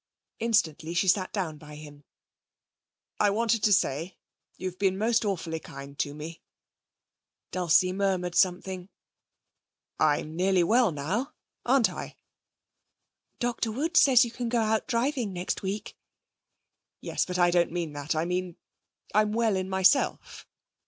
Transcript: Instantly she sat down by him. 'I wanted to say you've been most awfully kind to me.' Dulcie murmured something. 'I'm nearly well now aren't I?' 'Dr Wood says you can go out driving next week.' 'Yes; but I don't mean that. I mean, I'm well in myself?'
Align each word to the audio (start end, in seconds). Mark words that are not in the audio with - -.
Instantly 0.39 0.95
she 0.95 1.07
sat 1.07 1.31
down 1.31 1.59
by 1.59 1.75
him. 1.75 2.05
'I 3.19 3.29
wanted 3.29 3.61
to 3.61 3.71
say 3.71 4.17
you've 4.57 4.79
been 4.79 4.97
most 4.97 5.23
awfully 5.23 5.59
kind 5.59 5.99
to 5.99 6.15
me.' 6.15 6.41
Dulcie 7.51 7.93
murmured 7.93 8.33
something. 8.33 8.89
'I'm 9.99 10.35
nearly 10.35 10.63
well 10.63 10.91
now 10.91 11.33
aren't 11.67 11.91
I?' 11.91 12.15
'Dr 13.37 13.71
Wood 13.71 13.95
says 13.95 14.25
you 14.25 14.31
can 14.31 14.49
go 14.49 14.61
out 14.61 14.87
driving 14.87 15.33
next 15.33 15.61
week.' 15.61 15.95
'Yes; 16.99 17.23
but 17.27 17.37
I 17.37 17.51
don't 17.51 17.71
mean 17.71 17.93
that. 17.93 18.15
I 18.15 18.25
mean, 18.25 18.55
I'm 19.13 19.33
well 19.33 19.55
in 19.55 19.69
myself?' 19.69 20.47